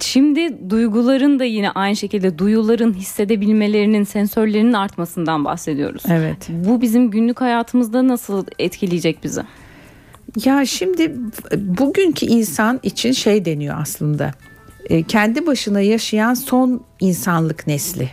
[0.00, 6.02] Şimdi duyguların da yine aynı şekilde duyuların hissedebilmelerinin, sensörlerinin artmasından bahsediyoruz.
[6.08, 6.48] Evet.
[6.48, 9.42] Bu bizim günlük hayatımızda nasıl etkileyecek bizi?
[10.44, 11.12] Ya şimdi
[11.56, 14.32] bugünkü insan için şey deniyor aslında.
[14.90, 18.10] E, kendi başına yaşayan son insanlık nesli.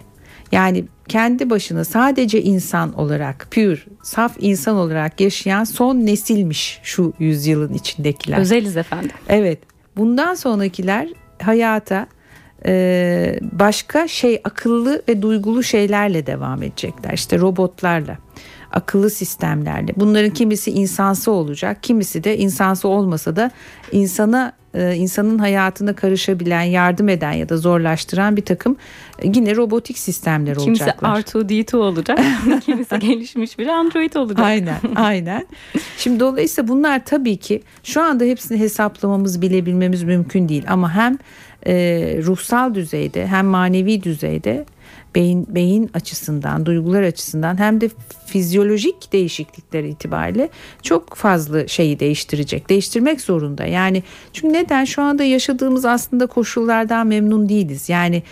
[0.52, 7.74] Yani kendi başına sadece insan olarak, pür, saf insan olarak yaşayan son nesilmiş şu yüzyılın
[7.74, 8.38] içindekiler.
[8.38, 9.12] Özeliz efendim.
[9.30, 9.60] Evet.
[9.98, 11.10] Bundan sonrakiler
[11.42, 12.08] hayata
[12.66, 17.14] e, başka şey akıllı ve duygulu şeylerle devam edecekler.
[17.14, 18.18] İşte robotlarla,
[18.72, 19.94] akıllı sistemlerle.
[19.96, 23.52] Bunların kimisi insansı olacak, kimisi de insansı olmasa da
[23.92, 28.78] insana e, insanın hayatına karışabilen, yardım eden ya da zorlaştıran bir takım
[29.20, 31.20] e, yine robotik sistemler Kimisi olacaklar.
[31.20, 32.20] R2D2 olacak.
[32.66, 34.46] Kimisi gelişmiş bir Android olacak.
[34.46, 35.48] Aynen, aynen.
[35.98, 40.64] Şimdi dolayısıyla bunlar tabii ki şu anda hepsini hesaplamamız, bilebilmemiz mümkün değil.
[40.68, 41.18] Ama hem
[41.68, 41.74] e,
[42.24, 44.66] ruhsal düzeyde hem manevi düzeyde
[45.15, 47.89] beyin beyin açısından, duygular açısından hem de
[48.25, 50.49] fizyolojik değişiklikler itibariyle
[50.82, 52.69] çok fazla şeyi değiştirecek.
[52.69, 53.65] Değiştirmek zorunda.
[53.65, 57.89] Yani çünkü neden şu anda yaşadığımız aslında koşullardan memnun değiliz.
[57.89, 58.23] Yani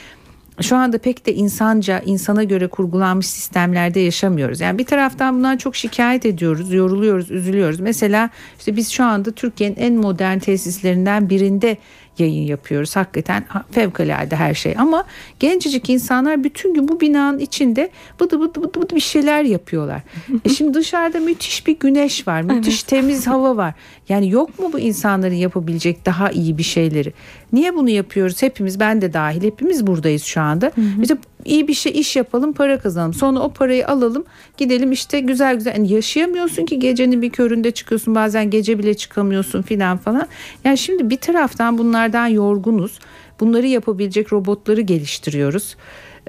[0.61, 4.59] şu anda pek de insanca, insana göre kurgulanmış sistemlerde yaşamıyoruz.
[4.59, 7.79] Yani bir taraftan bundan çok şikayet ediyoruz, yoruluyoruz, üzülüyoruz.
[7.79, 11.77] Mesela işte biz şu anda Türkiye'nin en modern tesislerinden birinde
[12.19, 12.95] yayın yapıyoruz.
[12.95, 15.03] Hakikaten fevkalade her şey ama
[15.39, 20.01] gencecik insanlar bütün gün bu binanın içinde bıdı bıdı bıdı bıdı bir şeyler yapıyorlar.
[20.45, 23.73] e şimdi dışarıda müthiş bir güneş var, müthiş temiz hava var.
[24.10, 27.13] Yani yok mu bu insanların yapabilecek daha iyi bir şeyleri?
[27.53, 28.41] Niye bunu yapıyoruz?
[28.41, 30.71] Hepimiz ben de dahil hepimiz buradayız şu anda.
[31.01, 33.13] İşte iyi bir şey iş yapalım para kazanalım.
[33.13, 34.23] Sonra o parayı alalım
[34.58, 35.75] gidelim işte güzel güzel.
[35.75, 40.28] Yani yaşayamıyorsun ki gecenin bir köründe çıkıyorsun bazen gece bile çıkamıyorsun filan falan.
[40.63, 42.99] Yani şimdi bir taraftan bunlardan yorgunuz.
[43.39, 45.75] Bunları yapabilecek robotları geliştiriyoruz.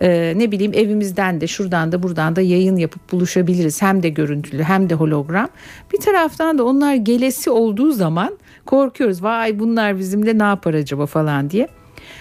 [0.03, 3.83] Ee, ne bileyim evimizden de şuradan da buradan da yayın yapıp buluşabiliriz.
[3.83, 5.49] Hem de görüntülü hem de hologram.
[5.92, 9.23] Bir taraftan da onlar gelesi olduğu zaman korkuyoruz.
[9.23, 11.68] Vay bunlar bizimle ne yapar acaba falan diye.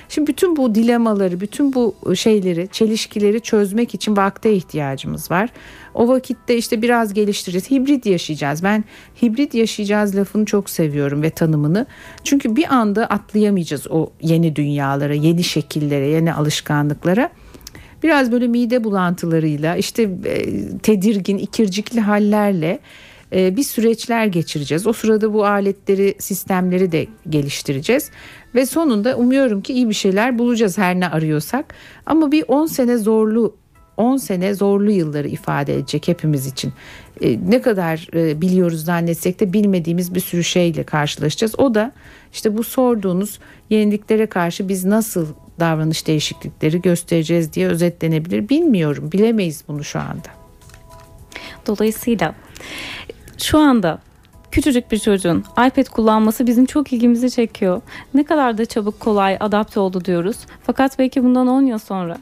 [0.10, 5.50] Şimdi bütün bu dilemaları, bütün bu şeyleri, çelişkileri çözmek için vakte ihtiyacımız var.
[5.94, 7.72] O vakitte işte biraz geliştireceğiz.
[7.72, 8.64] Hibrit yaşayacağız.
[8.64, 8.84] Ben
[9.22, 11.86] hibrit yaşayacağız lafını çok seviyorum ve tanımını.
[12.24, 17.30] Çünkü bir anda atlayamayacağız o yeni dünyalara, yeni şekillere, yeni alışkanlıklara.
[18.04, 20.10] biraz böyle mide bulantılarıyla işte
[20.84, 22.80] tedirgin ikircikli hallerle
[23.34, 24.88] e, bir süreçler geçireceğiz.
[24.88, 28.12] O sırada bu aletleri, sistemleri de geliştireceğiz.
[28.56, 31.74] Ve sonunda umuyorum ki iyi bir şeyler bulacağız her ne arıyorsak.
[32.06, 33.56] Ama bir 10 sene zorlu
[33.98, 36.74] 10 sene zorlu yılları ifade edecek hepimiz için.
[37.22, 41.60] E, ne kadar e, biliyoruz zannetsek de bilmediğimiz bir sürü şeyle karşılaşacağız.
[41.60, 41.92] O da
[42.34, 43.40] işte bu sorduğunuz
[43.70, 45.28] yeniliklere karşı biz nasıl
[45.60, 48.50] davranış değişiklikleri göstereceğiz diye özetlenebilir.
[48.50, 50.30] Bilmiyorum, bilemeyiz bunu şu anda.
[51.68, 52.36] Dolayısıyla
[53.40, 54.00] şu anda
[54.52, 57.82] küçücük bir çocuğun iPad kullanması bizim çok ilgimizi çekiyor.
[58.14, 60.38] Ne kadar da çabuk kolay adapte oldu diyoruz.
[60.64, 62.18] Fakat belki bundan 10 yıl sonra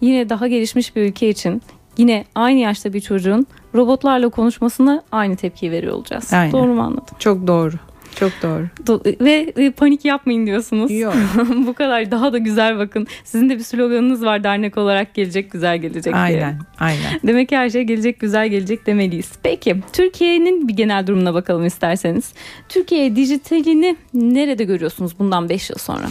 [0.00, 1.62] yine daha gelişmiş bir ülke için
[1.98, 6.32] yine aynı yaşta bir çocuğun robotlarla konuşmasına aynı tepki veriyor olacağız.
[6.32, 6.52] Aynen.
[6.52, 7.14] Doğru mu anladım?
[7.18, 7.74] Çok doğru.
[8.18, 8.66] Çok doğru.
[8.86, 10.90] Do- ve e, panik yapmayın diyorsunuz.
[10.90, 11.14] Yok.
[11.66, 13.06] Bu kadar daha da güzel bakın.
[13.24, 16.16] Sizin de bir sloganınız var dernek olarak gelecek güzel gelecek diye.
[16.16, 17.20] Aynen, aynen.
[17.26, 19.32] Demek ki her şey gelecek güzel gelecek demeliyiz.
[19.42, 22.32] Peki Türkiye'nin bir genel durumuna bakalım isterseniz.
[22.68, 26.06] Türkiye dijitalini nerede görüyorsunuz bundan 5 yıl sonra?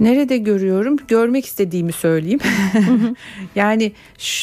[0.00, 0.96] Nerede görüyorum?
[1.08, 2.40] Görmek istediğimi söyleyeyim.
[3.54, 3.92] yani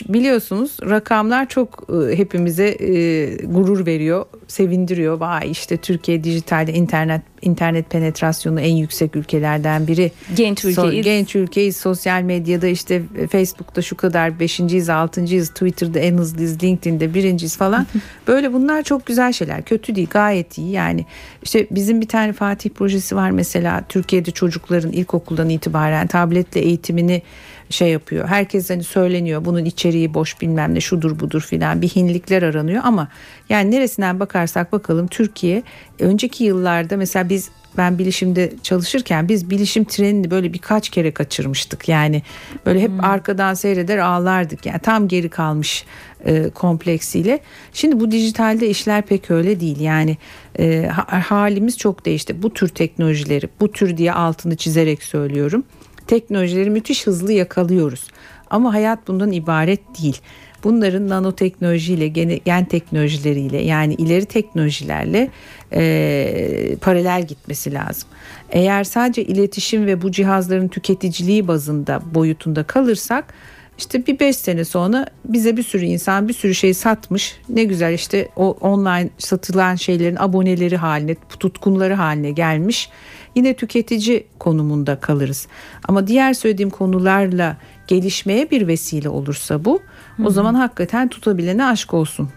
[0.09, 5.19] biliyorsunuz rakamlar çok e, hepimize e, gurur veriyor, sevindiriyor.
[5.19, 10.11] Vay işte Türkiye dijitalde internet internet penetrasyonu en yüksek ülkelerden biri.
[10.35, 11.05] Genç So- ülkeyiz.
[11.05, 11.77] genç ülkeyiz.
[11.77, 15.49] Sosyal medyada işte Facebook'ta şu kadar beşinciyiz, altıncıyız.
[15.49, 17.87] Twitter'da en hızlıyız, LinkedIn'de birinciyiz falan.
[18.27, 19.61] Böyle bunlar çok güzel şeyler.
[19.63, 20.71] Kötü değil, gayet iyi.
[20.71, 21.05] Yani
[21.43, 23.83] işte bizim bir tane Fatih projesi var mesela.
[23.89, 27.21] Türkiye'de çocukların ilkokuldan itibaren tabletle eğitimini
[27.69, 28.27] şey yapıyor.
[28.27, 33.07] Herkes hani söyleniyor bunun içeriği boş bilmem ne şudur budur filan bir hinlikler aranıyor ama
[33.49, 35.63] yani neresinden bakarsak bakalım Türkiye
[35.99, 41.89] önceki yıllarda mesela biz ben bilişimde çalışırken biz bilişim trenini böyle birkaç kere kaçırmıştık.
[41.89, 42.23] Yani
[42.65, 44.65] böyle hep arkadan seyreder ağlardık.
[44.65, 45.85] Yani tam geri kalmış
[46.25, 47.39] e, kompleksiyle.
[47.73, 49.79] Şimdi bu dijitalde işler pek öyle değil.
[49.79, 50.17] Yani
[50.59, 52.41] e, ha- halimiz çok değişti.
[52.41, 55.63] Bu tür teknolojileri, bu tür diye altını çizerek söylüyorum.
[56.07, 58.07] Teknolojileri müthiş hızlı yakalıyoruz.
[58.49, 60.17] Ama hayat bundan ibaret değil.
[60.63, 65.29] Bunların nanoteknolojiyle, gene- gen teknolojileriyle yani ileri teknolojilerle
[65.73, 68.09] e, paralel gitmesi lazım.
[68.49, 73.33] Eğer sadece iletişim ve bu cihazların tüketiciliği bazında boyutunda kalırsak
[73.77, 77.39] işte bir beş sene sonra bize bir sürü insan bir sürü şey satmış.
[77.49, 82.89] Ne güzel işte o online satılan şeylerin aboneleri haline, tutkunları haline gelmiş.
[83.37, 85.47] Yine tüketici konumunda kalırız.
[85.87, 89.81] Ama diğer söylediğim konularla gelişmeye bir vesile olursa bu
[90.25, 92.29] o zaman hakikaten tutabilene aşk olsun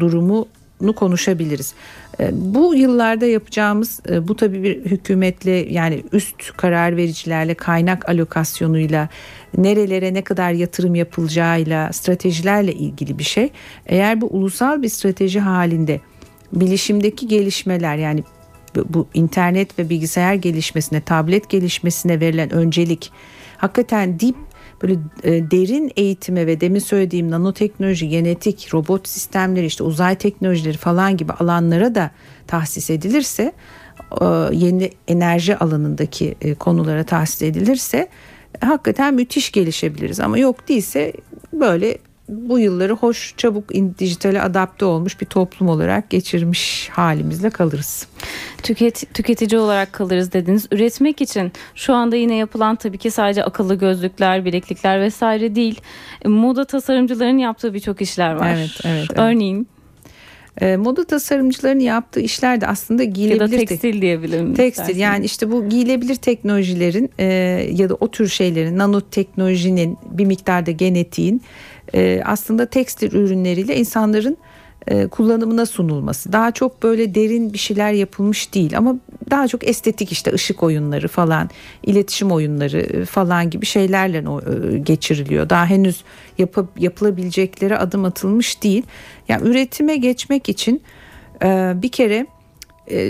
[0.00, 1.74] durumunu konuşabiliriz.
[2.20, 9.08] E, Bu yıllarda yapacağımız e, bu tabii bir hükümetle yani üst karar vericilerle kaynak alokasyonuyla
[9.58, 13.50] nerelere ne kadar yatırım yapılacağıyla stratejilerle ilgili bir şey.
[13.86, 16.00] Eğer bu ulusal bir strateji halinde
[16.52, 18.24] bilişimdeki gelişmeler yani
[18.88, 23.12] bu- internet ve bilgisayar gelişmesine, tablet gelişmesine verilen öncelik
[23.56, 24.36] hakikaten dip
[24.82, 31.16] böyle e, derin eğitime ve demin söylediğim nanoteknoloji, genetik, robot sistemleri, işte uzay teknolojileri falan
[31.16, 32.10] gibi alanlara da
[32.46, 33.52] tahsis edilirse,
[34.20, 38.08] e, yeni enerji alanındaki e, konulara tahsis edilirse
[38.60, 40.20] hakikaten müthiş gelişebiliriz.
[40.20, 41.12] Ama yok değilse
[41.52, 48.06] böyle bu yılları hoş çabuk dijitale adapte olmuş bir toplum olarak geçirmiş halimizle kalırız.
[48.62, 50.66] Tüket, tüketici olarak kalırız dediniz.
[50.72, 55.80] Üretmek için şu anda yine yapılan tabii ki sadece akıllı gözlükler, bileklikler vesaire değil.
[56.24, 58.54] E, Moda tasarımcıların yaptığı birçok işler var.
[58.56, 59.18] Evet, evet, evet.
[59.18, 59.68] Örneğin
[60.60, 64.54] E, moda tasarımcıların yaptığı işler de aslında ya da giyilebilir tek- tekstil diyebilirim.
[64.54, 64.98] Tekstil isterseniz.
[64.98, 67.24] yani işte bu giyilebilir teknolojilerin e,
[67.72, 71.42] ya da o tür şeylerin nanoteknolojinin bir miktarda genetiğin
[71.94, 74.36] e, aslında tekstil ürünleriyle insanların
[74.86, 76.32] e, kullanımına sunulması.
[76.32, 78.96] Daha çok böyle derin bir şeyler yapılmış değil ama
[79.30, 81.50] daha çok estetik işte ışık oyunları falan,
[81.82, 85.50] iletişim oyunları e, falan gibi şeylerle e, geçiriliyor.
[85.50, 86.04] Daha henüz
[86.38, 88.82] yapıp yapılabileceklere adım atılmış değil.
[89.28, 90.82] Yani üretime geçmek için
[91.42, 92.26] e, bir kere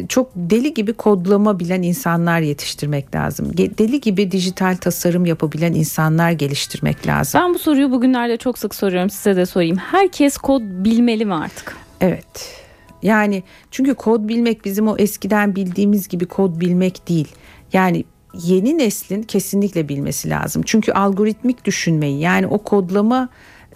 [0.08, 3.56] çok deli gibi kodlama bilen insanlar yetiştirmek lazım.
[3.56, 7.40] Deli gibi dijital tasarım yapabilen insanlar geliştirmek lazım.
[7.40, 9.76] Ben bu soruyu bugünlerde çok sık soruyorum size de sorayım.
[9.76, 11.76] Herkes kod bilmeli mi artık?
[12.00, 12.62] Evet.
[13.02, 17.28] Yani çünkü kod bilmek bizim o eskiden bildiğimiz gibi kod bilmek değil.
[17.72, 20.62] Yani yeni neslin kesinlikle bilmesi lazım.
[20.66, 23.28] Çünkü algoritmik düşünmeyi yani o kodlama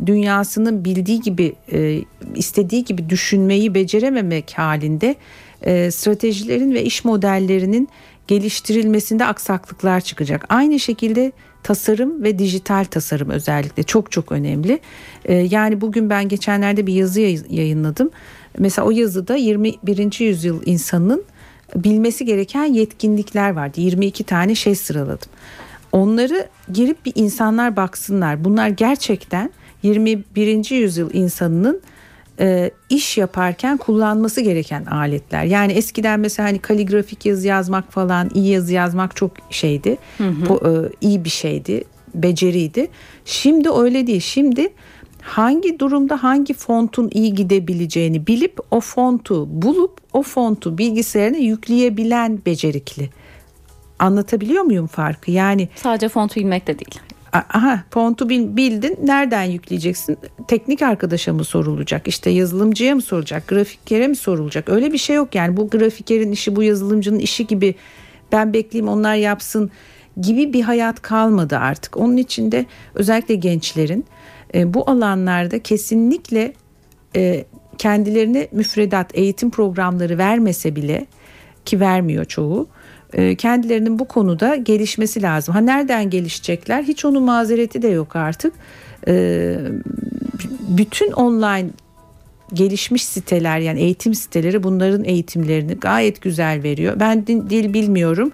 [0.06, 2.00] dünyasının bildiği gibi e,
[2.34, 5.16] istediği gibi düşünmeyi becerememek halinde
[5.62, 7.88] e, stratejilerin ve iş modellerinin
[8.28, 10.46] geliştirilmesinde aksaklıklar çıkacak.
[10.48, 14.80] Aynı şekilde tasarım ve dijital tasarım özellikle çok çok önemli.
[15.24, 17.20] E, yani bugün ben geçenlerde bir yazı
[17.50, 18.10] yayınladım.
[18.58, 20.24] Mesela o yazıda 21.
[20.24, 21.24] yüzyıl insanının
[21.76, 23.80] bilmesi gereken yetkinlikler vardı.
[23.80, 25.28] 22 tane şey sıraladım.
[25.92, 28.44] Onları girip bir insanlar baksınlar.
[28.44, 29.50] Bunlar gerçekten
[29.82, 30.70] 21.
[30.70, 31.80] yüzyıl insanının
[32.42, 35.44] e, iş yaparken kullanması gereken aletler.
[35.44, 39.98] Yani eskiden mesela hani kaligrafik yazı yazmak falan, iyi yazı yazmak çok şeydi.
[40.18, 40.48] Hı hı.
[40.48, 42.88] Bu, e, iyi bir şeydi, beceriydi.
[43.24, 44.20] Şimdi öyle değil.
[44.20, 44.72] Şimdi
[45.22, 53.10] hangi durumda hangi fontun iyi gidebileceğini bilip o fontu bulup o fontu bilgisayarına yükleyebilen becerikli.
[53.98, 55.30] Anlatabiliyor muyum farkı?
[55.30, 57.11] Yani sadece fontu bilmek de değil.
[57.32, 60.18] Aha fontu bildin nereden yükleyeceksin?
[60.48, 62.08] Teknik arkadaşa mı sorulacak?
[62.08, 63.48] İşte yazılımcıya mı sorulacak?
[63.48, 64.68] Grafikere mi sorulacak?
[64.68, 67.74] Öyle bir şey yok yani bu grafikerin işi bu yazılımcının işi gibi
[68.32, 69.70] ben bekleyeyim onlar yapsın
[70.20, 71.96] gibi bir hayat kalmadı artık.
[71.96, 74.04] Onun için de özellikle gençlerin
[74.54, 76.52] e, bu alanlarda kesinlikle
[77.16, 77.44] e,
[77.78, 81.06] kendilerine müfredat eğitim programları vermese bile
[81.64, 82.68] ki vermiyor çoğu
[83.38, 85.54] kendilerinin bu konuda gelişmesi lazım.
[85.54, 86.82] Ha nereden gelişecekler?
[86.82, 88.54] Hiç onun mazereti de yok artık.
[89.08, 89.56] E,
[90.68, 91.70] bütün online
[92.52, 97.00] gelişmiş siteler yani eğitim siteleri bunların eğitimlerini gayet güzel veriyor.
[97.00, 98.32] Ben dil bilmiyorum.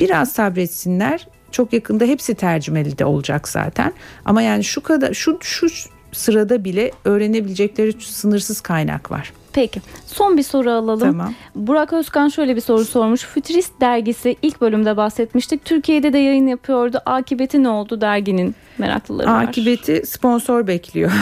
[0.00, 1.28] Biraz sabretsinler.
[1.50, 3.92] Çok yakında hepsi tercümeli de olacak zaten.
[4.24, 5.66] Ama yani şu kadar şu şu
[6.12, 9.32] sırada bile öğrenebilecekleri sınırsız kaynak var.
[9.52, 11.00] Peki son bir soru alalım.
[11.00, 11.34] Tamam.
[11.54, 13.24] Burak Özkan şöyle bir soru sormuş.
[13.24, 15.64] Futurist dergisi ilk bölümde bahsetmiştik.
[15.64, 17.02] Türkiye'de de yayın yapıyordu.
[17.06, 19.44] Akıbeti ne oldu derginin meraklıları var.
[19.44, 21.12] Akıbeti sponsor bekliyor.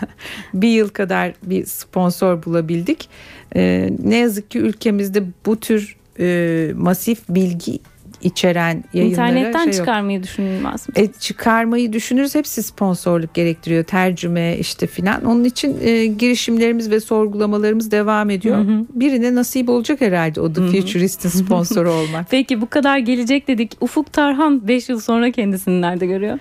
[0.54, 3.08] bir yıl kadar bir sponsor bulabildik.
[3.56, 7.80] Ee, ne yazık ki ülkemizde bu tür e, masif bilgi
[8.22, 10.92] içeren yayınlara İnternetten şey çıkarmayı düşünülmez mi?
[10.96, 12.34] E, çıkarmayı düşünürüz.
[12.34, 13.84] Hepsi sponsorluk gerektiriyor.
[13.84, 15.24] Tercüme işte filan.
[15.24, 18.56] Onun için e, girişimlerimiz ve sorgulamalarımız devam ediyor.
[18.56, 18.86] Hı hı.
[18.94, 22.30] Birine nasip olacak herhalde o The Futurist'in sponsoru olmak.
[22.30, 23.72] Peki bu kadar gelecek dedik.
[23.80, 26.38] Ufuk Tarhan 5 yıl sonra kendisini nerede görüyor?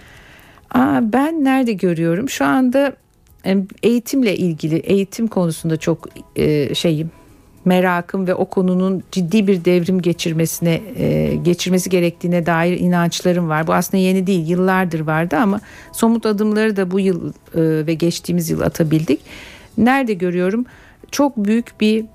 [0.72, 2.30] Aa, ben nerede görüyorum?
[2.30, 2.96] Şu anda
[3.84, 7.12] eğitimle ilgili eğitim konusunda çok e, şeyim
[7.66, 13.68] merakım ve o konunun ciddi bir devrim geçirmesine e, geçirmesi gerektiğine dair inançlarım var.
[13.68, 18.50] Bu aslında yeni değil yıllardır vardı ama somut adımları da bu yıl e, ve geçtiğimiz
[18.50, 19.20] yıl atabildik.
[19.78, 20.66] Nerede görüyorum?
[21.12, 22.06] Çok büyük bir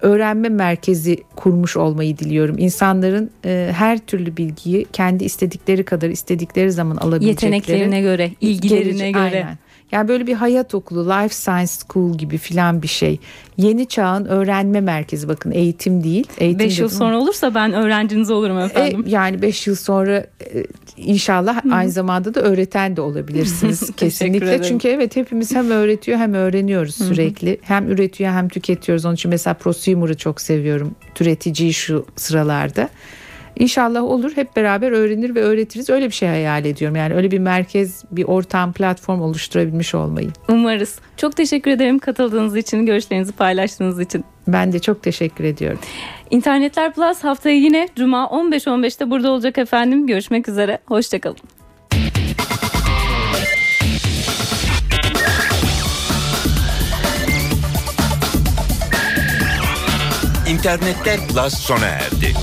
[0.00, 2.58] öğrenme merkezi kurmuş olmayı diliyorum.
[2.58, 7.54] İnsanların e, her türlü bilgiyi kendi istedikleri kadar istedikleri zaman alabilecekleri.
[7.54, 9.44] Yeteneklerine göre, ilgilerine gelecek, göre.
[9.44, 9.58] Aynen.
[9.92, 13.18] Yani böyle bir hayat okulu, life science school gibi filan bir şey.
[13.56, 16.26] Yeni çağın öğrenme merkezi bakın eğitim değil.
[16.38, 19.04] Eğitim 5 yıl sonra olursa ben öğrenciniz olurum e, efendim.
[19.06, 20.64] E, yani 5 yıl sonra e,
[20.96, 21.74] inşallah Hı.
[21.74, 24.62] aynı zamanda da öğreten de olabilirsiniz kesinlikle.
[24.62, 27.52] Çünkü evet hepimiz hem öğretiyor hem öğreniyoruz sürekli.
[27.52, 27.58] Hı.
[27.62, 29.04] Hem üretiyor hem tüketiyoruz.
[29.04, 30.94] Onun için mesela prosumer'ı çok seviyorum.
[31.14, 32.88] Türeticiyi şu sıralarda.
[33.60, 35.90] İnşallah olur hep beraber öğrenir ve öğretiriz.
[35.90, 36.96] Öyle bir şey hayal ediyorum.
[36.96, 40.28] Yani öyle bir merkez, bir ortam, platform oluşturabilmiş olmayı.
[40.48, 40.98] Umarız.
[41.16, 44.24] Çok teşekkür ederim katıldığınız için, görüşlerinizi paylaştığınız için.
[44.48, 45.78] Ben de çok teşekkür ediyorum.
[46.30, 50.06] İnternetler Plus haftaya yine Cuma 15-15'te burada olacak efendim.
[50.06, 50.78] Görüşmek üzere.
[50.86, 51.36] Hoşçakalın.
[60.48, 62.34] İnternetler Plus sona erdi.